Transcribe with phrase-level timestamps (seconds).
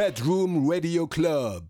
[0.00, 1.64] Bedroom Radio Club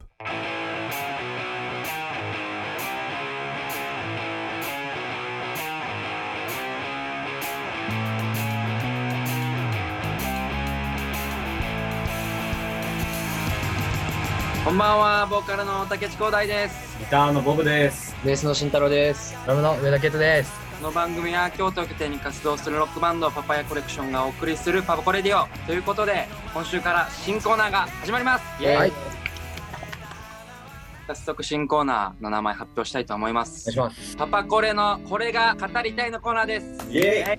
[14.64, 16.98] こんばんは、ボーカルの竹地光大です。
[17.00, 18.14] ギターのボブです。
[18.24, 19.36] ベースの慎太郎です。
[19.44, 20.69] ドラムの上田圭人です。
[20.80, 28.62] この番組は京都を拠点に活動するロックバンドパパヤコレクションがお送りするパパコレディオということで、今週から新コーナーが始まります。
[28.62, 28.92] イエーイはい
[31.08, 33.78] 早速新コーナーの名前発表したいと思いまお願いすし。
[33.78, 34.16] ます。
[34.16, 36.90] パパコレのこれが語りたいのコーナーです。
[36.90, 37.38] イエ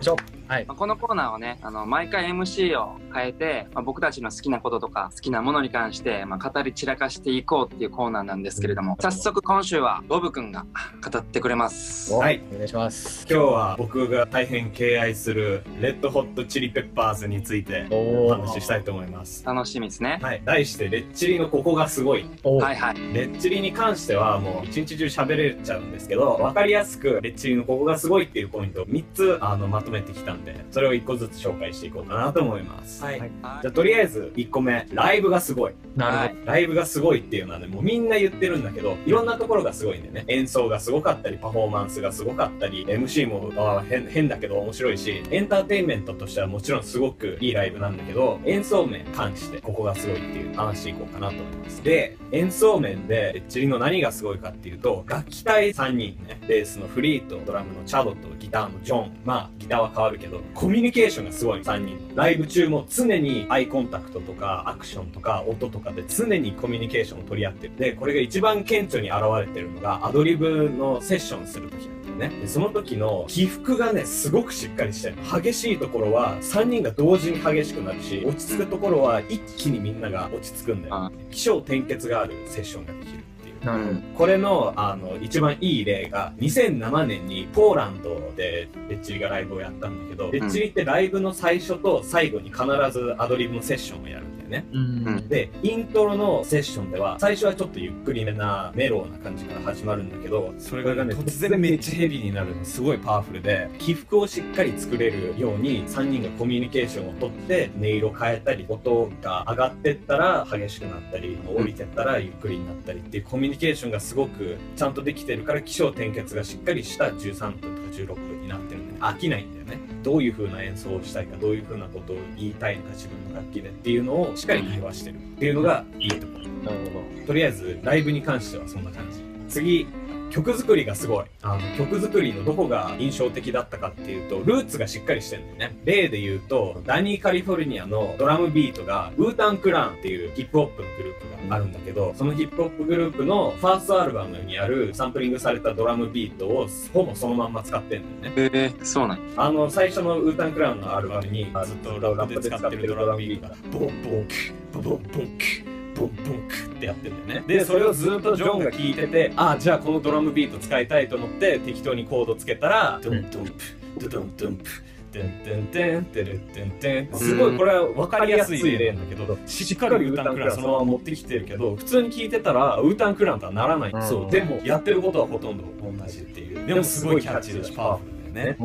[0.00, 0.37] ーイ。
[0.48, 0.64] はい。
[0.66, 10.64] まあこのコーナーはね、あの毎回 MC を変えて、まあ、僕たちの好きなこととか好きなものに関して、まあ、語り散らかしていこうっていうコーナーなんですけれども、早速今週はボブくんが
[11.04, 12.12] 語ってくれます。
[12.14, 13.26] はいお願いします。
[13.28, 19.44] 今日は僕が大変敬愛するレッドホットチリペッパーズについておお話ししたいと思います。
[19.44, 20.18] 楽しみですね。
[20.22, 20.42] はい。
[20.44, 22.24] 題して、レッチリのここがすごい。
[22.42, 22.94] おはいはい。
[23.12, 33.04] レッチリに関してはもう一日中喋れちゃうんですけど、わかりやすくレッチリのここがすごいっていうポイントを3つあのまとめてきたんで、それを1個ずつ紹介していこうかなと思います。
[33.04, 33.18] はい。
[33.18, 35.74] じゃあとりあえず1個目、ライブがすごい。
[35.96, 40.24] なるライブがすごいっていうのはね、もうみんな言ってるんだけど、いろんなところがすごいんだよね。
[40.28, 51.82] 演奏がすごかったり、パフォーマンスがすごかったり、MC もあ変変だけど面白いし、エンターテインメントとしてはもちろんすごくいいライブなんだけど、演奏面に関してここがすごいっていう話していこうかなと思います。
[51.82, 59.16] で、演奏面で、レッチリの何がすごいかっていうと、楽器隊3人ね、ベースのフリート、ドラムのチャドとギターのジョン。
[59.24, 61.98] まあ、ギターは変わるけど、コミュニケーションがすごい3人。
[62.14, 67.76] ライブ中も常にアイコンタクトとか、アクションとか、音とかで常にコミュニケーションを取り合ってる。
[67.76, 72.40] で、これが一番顕著に現れてるのが、アドリブのセッションするときなんだよね。
[72.40, 75.16] で、その時の起伏がね、すごくしっかりしてる。
[75.42, 81.12] 激しいところは3人が同時に激しくなるし、落ち着くところは一気にみんなが落ち着くんだよ。
[81.30, 83.18] 起承転結があるセッションができる。
[83.64, 83.84] なる。
[83.84, 84.00] ほど。
[84.16, 94.64] これのあの一番いい例が2007年にポーランドでレッチリがライブをやったんだけど、レッチリってライブの最初と最後に必ずアドリブのセッションをやるよね。
[94.72, 95.28] うん。
[95.28, 119.97] で、イントロのセッションでは、最初はちょっとゆっくりめなメローな感じから始まるんだけど、それがね、突然めっちゃヘビーになるのすごいパワフルで、起伏をしっかり作れるように、3人がコミュニケーションをとって、音色変えたり、音が上がってったら激しくなったり、降りてったらゆっくりになったりっていうコミュニケーションがすごくちゃんとできてるから、起承転結がしっかりした13分とか16分になってるんで、飽きないんだよね。
[120.08, 126.72] どういう風な演奏をしたいか、どういう風なことを言いたいのか、自分の楽器でっていうのをしっかり会話してるっていうのがいいところ。
[126.72, 129.18] なるほとりあえず、ライブに関してはそんな感じ。
[129.52, 129.86] 次、
[130.30, 131.24] 曲作りがすごい。
[131.42, 135.78] あの、曲作りのどこが印象的だったかっていうと、ルーツがしっかりしてるんだよね。
[135.84, 148.50] 例で言うと、ダニー・カリフォルニアのドラムビートが、ウータン・クラーンっていうヒップホップのグループがあるんだけど、そのヒップホップグループのファーストアルバムにあるサンプリングされたドラムビートをほぼそのまんま使ってんだよね。
[148.52, 157.46] えー、そうなんやあの、最初のウータンクラウンのアルバムに、ずっとラップで使ってるドラムビートが、ボンボンク、ボンボンク、ボンボンクってやってるんだよね。
[157.46, 163.52] で、それをずっとジョンが聞いてて、ああ、じゃあこのドラムビート使いたいと思って、適当にコードつけたら、ドンドンプ、
[164.00, 164.64] ドドンドンプ、
[165.12, 167.00] てんてんてんてるてんて。
[167.02, 174.02] んすごいこれは分かりやすい例なんだけどしっかりウータンクラウンそのまま持ってきてるけど普通に聞いてたらウータンクラウンとはならない、うん。
[174.02, 174.30] そう。
[174.30, 176.66] でもやってることはほとんど同じっていう。
[176.66, 178.56] でもすごいキャッチーだしパワフルね。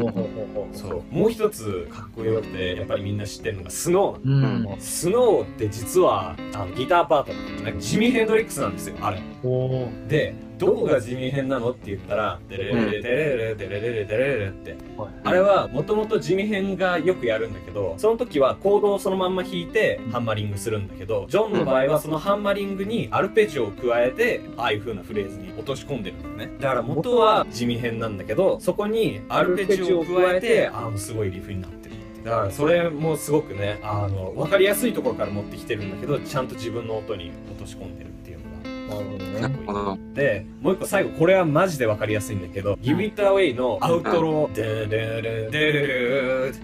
[0.73, 4.79] そうもう一つかっこよくてやっぱりみんな知ってるのがスノーうん。
[4.79, 9.19] スノーって実はあのギターパートナーのねジミー・ヘンドリックスなんですよあれ。
[10.07, 11.71] でどこがジミー・ヘンなの？
[11.71, 14.75] って言ったら「デレレレデレレレデレレレデレレ」って
[15.23, 26.57] あれはもともとジミヘンがよくやるんだけど、その時はコードをそのまんま弾いてハンマリングするんだけど、ジョンの場合はそのハンマリングにアルペジオを加えて、ああいう風なフレーズに落とし込んでるんだよね。
[26.59, 31.95] だから元は地味編なんだけど、そこにアルペジオを加えて、ああ、すごいリフになってる。
[32.23, 38.52] だからそれもすごくね、あの、わかりやすいところから持ってきてるんだけど、ちゃんと自分の音に落とし込んでるっていうのが。
[39.41, 39.97] なるほど。
[40.13, 46.55] で、もう一個最後、これはマジでわかりやすいんだけど、Give It Away のアウトロー、ドゥルルルルル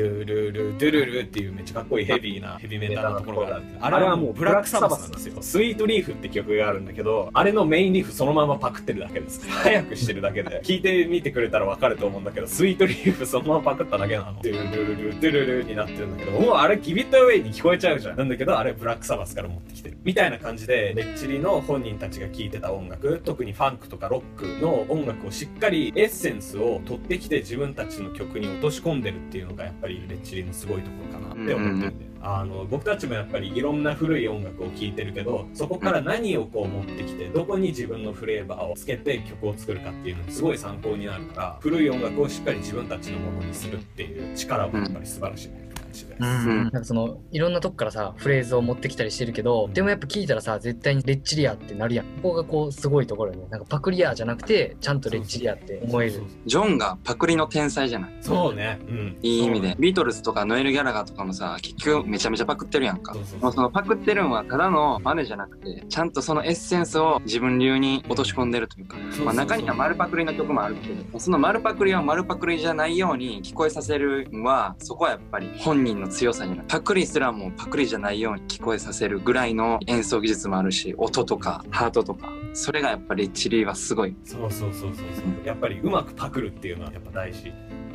[0.00, 5.36] ドゥルルドゥルルっていうめっちゃかっこいいヘビーなヘビメタなところがあるあれはもうブラックサバスなんですよ。
[5.40, 9.46] スイートリーフって曲があるんだけど、あれのメインリーフそのままパクってるだけです。
[9.48, 10.62] 早くしてるだけで。
[10.64, 14.40] 聞いてみてくれたらわかると思うんだけど、スイートリーフそのままパクっただけなの。
[14.42, 18.16] ドゥルルルドゥルルになってるんだけど、もうあれ Give It Away に聞こえちゃうじゃん。
[18.16, 19.98] なんだけど、あれブラックサバスから持ってきてる。
[20.04, 46.22] みたいな感じで、レッチリの本人たちが聴いてた音楽、特にファンクとかロックの音楽をしっかりエッセンスを取ってきて自分たちの曲に落とし込んでるっていうのがやっぱりりレッチリのすごいところかなって思ってるんだよ、あの僕たちもやっぱりいろんな古い音楽を聴いてるけどそこから何をこう持ってきてどこに自分のフレーバーをつけて曲を作るかっていうのにすごい参考になるから古い音楽をしっかり自分たちのものにするっていう力はやっぱり素晴らしいね感じです。
[46.22, 46.62] ん。
[46.64, 52.06] なんかそのいろんなとこからさフレーズを持ってきたりしてるけどでもやっぱ聞いたらさ絶対にレッチリアってなるやん。
[52.22, 53.46] ここがこうすごいところよね。
[53.50, 56.22] なんかパクリアじゃなくてちゃんとレッチリアって思える。
[56.46, 58.16] ジョンがパクリの天才じゃない。
[58.20, 59.76] そうね、うん、いい意味で。
[59.78, 63.14] ビートルズとかノエル・ギャラガーとかもさ結局めちゃめちゃパクってるやんか。
[63.40, 68.96] もうそのパクってるんはただの真似じゃなくてちゃんとそのエッセンスを自分流に落とし込んでるというか。
[69.24, 84.16] まあ、中には丸パクリの曲もあるけどその丸パクリは丸パクリじゃないように聞こえさせるのはそこはやっぱり本人の強さじゃないパクリすらもうパクリじゃないように聞こえさせるぐらいの演奏技術もあるし音とかハートとかそれがやっぱりチリーはすごい。
[84.24, 84.92] そうそうそうそう。
[84.94, 87.52] そうやっぱりうまくパクるっていうのはやっぱ大事。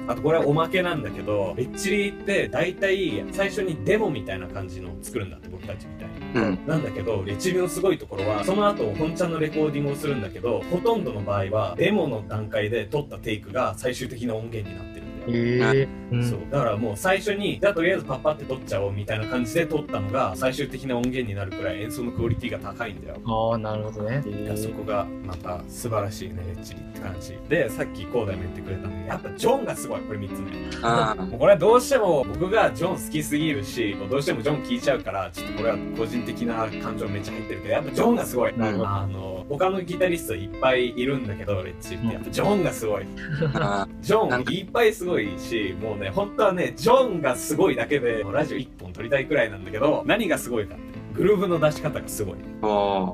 [0.07, 6.15] あとこれはおまけなんだけどレッチリって大体最初にデモみたいな感じのを作るんだって僕たちみたいに。
[6.35, 6.67] うん。
[6.67, 14.94] なんだけどレッチリのすごいところはその後本ちゃんのレコーディングをするんだけどほとんどの場合はデモの段階で撮ったテイクが最終的な音源になって
[15.27, 16.39] えそう。
[16.51, 23.19] だからもう最初にじゃあとりあえずパッパって撮っちゃおうみたいな感じで撮ったのが最終的な音源になるくらい演奏のクオリティが高いんだよ。
[23.25, 24.23] ああなるほどね。
[24.27, 27.37] いやそこがまた素晴らしいねレッチリって感じ。
[27.49, 30.51] でさっきコーダイも言ってくれたんだけどやっぱジョンがすごいこれ3つ目。
[30.83, 38.57] あもうこれはどうしても僕がジョン好きすぎるしどうしてもジョン聴いちゃうからちょっとこれは個人的な感情めっちゃ入ってるけどやっぱジョンがすごい。
[38.57, 38.89] なるほど。
[38.89, 42.13] あの他のギタリストいっぱいいるんだけどレッチリって。
[42.13, 43.05] やっぱジョンがすごい。
[43.55, 50.83] あ ジョンいっぱいすごいしもうね本当はねジョンがすごいだけでラジオ1本撮りたいくらいなんだけど何がすごいかって
[51.13, 52.35] グルーヴの出し方がすごい。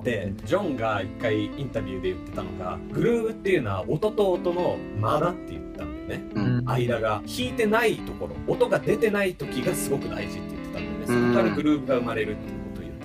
[0.03, 6.25] でジョンが一回インタビューで言ってたのがグルーヴっていうのは音と音の間だって言ったんだよね。
[6.33, 6.63] うん。
[6.65, 7.21] 間が。
[7.27, 11.33] 弾いてないところ音が出てない時がすごく大事って言ってたんだよね。
[11.33, 12.60] そこからグルーヴが生まれるっていう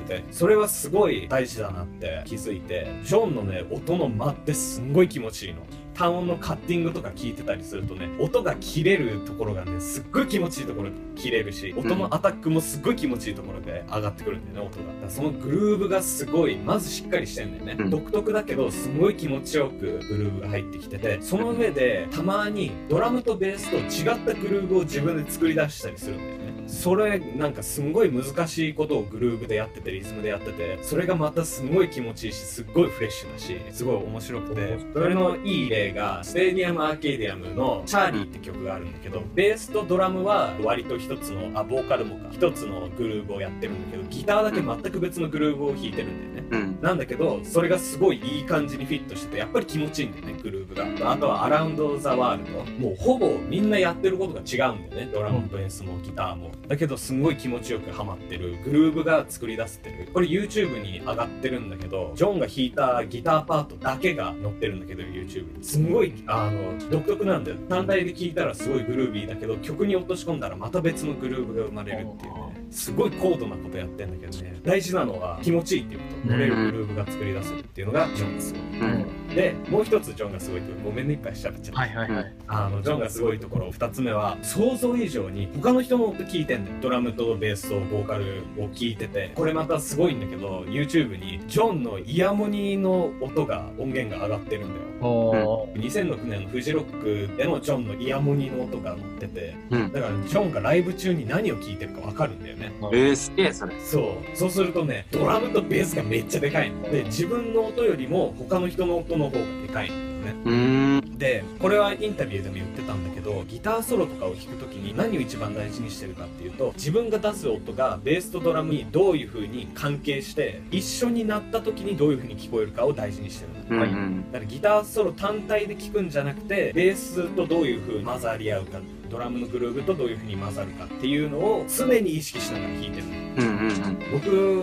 [0.06, 5.60] ててそれはすごい大事だなって気づいてジョンのね音の間ってすんごい気持ちいいの。
[5.94, 14.92] 単音のカッティングとか聞いてたりするとね音が切れるところがねすっごい気持ちいいところで切れるし音のアタックもすっごい気持ちいいところで上がってくるんだよね音が。
[14.92, 17.90] だからそのグルーヴがすごいまずしっかりしてんだよね、うん。
[17.90, 46.48] 独特だけどすごい気持ちよくグルーヴが入ってきててその上でたまにドラムとベースと違ったグルーヴを自分で作り出したりするんだよねそれなんかすんごい難しいことをグルーヴでやっててリズムでやっててそれがまたすごい気持ちいいしすっごいフレッシュだしすごい面白くてそれのいい例がステディアムアーケーディアムの「チャーリー」って曲があるんだけどベースとドラムは割と一つのあボーカルもか一つのグルーヴをやってるんだけどギターだけ全く別のグルーヴを弾いてるんだよね。
[46.50, 51.12] うんなんだけどそれがすごいいい感じにフィットしててやっぱり気持ちいいんだよねグルーヴが。
[51.12, 56.50] あとは「アラウンド・ザ・ワールド」もうほぼみんなやってることが違うんだよねドラムとベースもギターも。
[56.69, 58.56] だけどすごい気持ちよくハマってる。
[58.64, 60.08] グルーヴが作り出せてる。
[60.12, 65.64] これ YouTube に上がってるんだけどジョンが弾いたギターパートだけが載ってるんだけど YouTube に。
[65.64, 67.56] すごいあの独特なんだよ。
[67.69, 72.67] 単体で聴いたらすごいグルービーだけど曲に落とし込んだらまた別のグルーヴが生まれるっていうね。
[72.70, 74.56] すごい高度なことやってんだけどね。
[74.64, 76.32] 大事なのは気持ちいいっていうこと。
[76.32, 76.65] 乗れる。
[76.70, 78.52] グルーブが作り出せるっていうのがジョンがす。
[78.52, 82.34] ごいうんでもう一つジョンがすごいところごめんねいっぱい喋っちゃった、はいはいはい。
[82.46, 83.70] あのジョンがすごいところ。
[83.70, 94.87] 2つ目は想像以上に他の人の音聞いてんだよドラムとベースとボーカルを聞いててこれまたすごいんだけど YouTube にジョンのイヤモニの音が音源が上がってるんだよ。
[95.00, 95.80] おー。
[95.80, 99.92] 2006年のフジロックでのジョンのイヤモニの音が載ってて、うん。
[99.92, 102.73] だからジョンがライブ中に何を聞いてるか分かるんだよね。
[102.92, 103.78] えー、すげえそれ。
[103.80, 104.37] そう。
[104.37, 106.83] そうするとねドラムとベースがめっちゃでかいの。
[106.90, 124.30] で自分の音よりも他の人の音の方がでかいんだよねでこれはインタビューでも言ってたんだけどギターソロとかを弾く時に何を一番大事にしてるかっていうと自分が出す音がベースとドラムにどういう風に関係して一緒になった時にどういう風に聞こえるかを大事にしてるんうはいん。
[124.30, 133.06] だからギターソロ単体で聴くんじゃなくてベースとどういう風に混ざり合うかドラムのグルーヴとどういう風に混ざるかっていうのを常に意識しながら弾いてる。
[133.06, 133.98] のうんうんうん。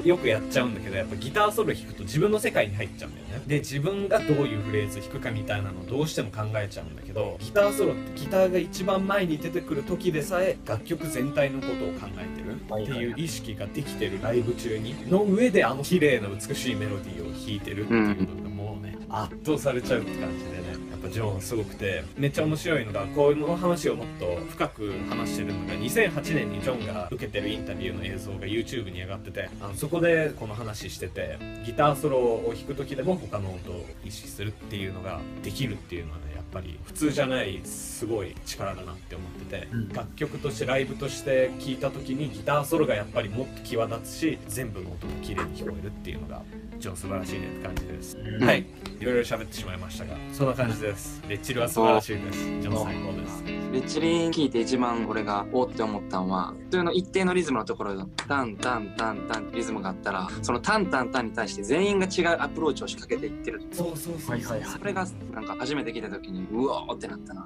[0.01, 3.43] 僕よくやっちゃうんだけどやっぱギターソロ弾くと自分の世界に入っちゃうんだよね。
[3.47, 20.45] で自分がどういうフレーズ弾くかみたいなのをどうしても考えちゃうんだけどギターソロってギターが一番前に出てくる時でさえ楽曲全体のことを考えてるっていう意識ができてるライブ中にの上であの綺麗な美しいメロディーを弾いてるっていうのがもうね圧倒されちゃうって感じ
[21.03, 39.89] ぱジョンはすごくてめっちゃ面白いのがこの話をもっと深く話してるのが2008年にジョンが受けてるインタビューの映像が YouTube に上がっててあのそこでこの話しててギターソロを弾く時でも他の音を意識するっていうのができるっていうのはねやっぱり普通じゃないすごい力だなって思ってて、うん。
[39.89, 46.43] 楽曲としてライブとして聴いた時にギターソロがやっぱりもっと際立つし全部の音が綺麗に聞こえるっていうのが
[46.77, 48.45] 一応素晴らしいねって感じです、うん。
[48.45, 48.65] はい。
[48.99, 50.92] いろいろ喋ってしまいましたがそんな感じです
[51.27, 52.39] レッチリは素晴らしいです。
[52.61, 53.43] ジョン最高です。
[53.45, 63.61] レッチリ聞いて一番俺がおって思ったのは普通の一定のリズムのところでタンタンタンタンってリズムがあったらそのタンタンタンに対して全員が違うアプローチを仕掛けていってる。
[63.71, 67.45] そうそうそうはいはいはいそれがなんか初めて聞いた時にうおーってなったな。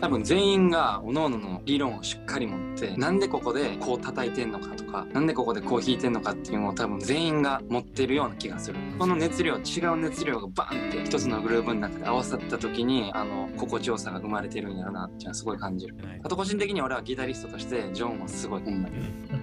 [0.00, 8.78] 多分全員が各々の理論をしっかり持ってなんでここでこう叩いてんのかとかなんでここでこう弾いてんのかっていうのを多分全員が持ってるような気がする。
[8.98, 15.96] この熱量違う熱量がバンって一つのグルーヴの中で合わさった時にあの心地よさが生まれてるんやろなっていうのはすごい感じる。
[16.22, 18.82] あと個人的に俺はギタリストとしてジョンをすごい本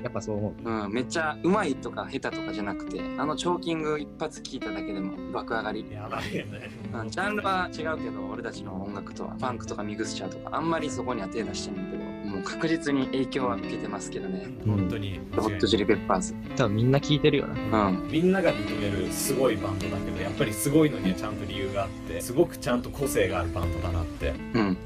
[0.04, 0.70] やっぱそう思う。
[0.70, 5.86] うん、めっちゃうまいとか下手とかじゃなくてあのチョーキング一発聞いただけでも爆上がり。
[5.92, 6.70] やばいよね。
[6.94, 7.10] うん。
[7.10, 11.86] ジャンルは違うけど俺たちの音楽とはファンクとかミクスチャーとかあんまりそこには手出してない。
[11.89, 11.89] けど
[12.30, 14.48] もう確実に影響は受けてますけどね。
[14.66, 15.20] 本当に。
[15.36, 16.36] ロボットジェリペッパーズ。
[16.56, 17.88] 多分みんな聞いてるよな。
[17.88, 18.08] うん。
[18.12, 24.34] みんなが認めるすごいバンドだけどやっぱりすごいのにはちゃんと理由があってすごくちゃんと個性があるバンドだなって。
[24.54, 24.78] うん。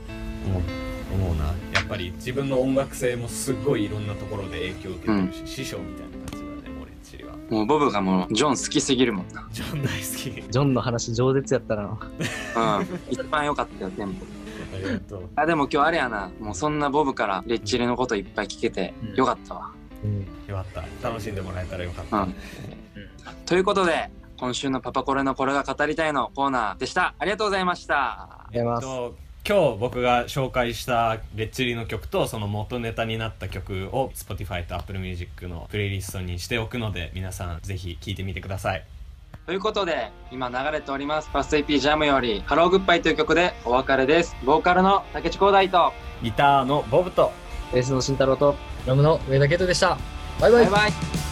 [0.45, 0.61] 思う
[1.13, 1.45] 思うな。
[1.73, 7.35] やっぱり自分の音楽性もすっごいいろんなところで影響を受けてるし、師匠みたいな感じだね俺っちりは。
[7.49, 9.47] もうボブがもうジョン好きすぎるもんな。
[9.51, 10.51] ジョン大好き。
[10.51, 11.83] ジョンの話饒舌やったな。
[11.83, 12.87] うん。
[13.11, 14.25] 一番良かったよテンポ
[14.75, 15.29] ありがとう。
[15.35, 16.31] あでも今日あれやな。
[16.39, 19.15] もうそんなボブからレッチリのこといっぱい聞けてうん。
[19.15, 19.71] よかったわ。
[20.03, 20.27] うん。
[20.47, 20.65] よかっ
[21.01, 21.07] た。
[21.09, 22.35] 楽しんでもらえたらよかった、うん。
[23.45, 27.15] ということで今週のパパコレのこれが語りたいのコーナーでした。
[27.19, 27.95] ありがとうございました。
[27.95, 29.17] ありがとうございます。
[29.17, 38.85] と今日僕が紹介したレッチリの曲とその元ネタになった曲を Spotify と Apple Music のプレイリストにしておくので皆さんぜひ聴いてみてください
[39.45, 44.35] ということで今流れておりますファースト EP ジャムよりハローグッバイという曲でお別れです。
[44.45, 47.31] ボーカルの竹地光大とギターのボブと
[47.73, 49.97] ベースの慎太郎と、ドラムの上田健人でした。
[50.39, 50.65] バイバイ。
[50.65, 51.22] バイバイ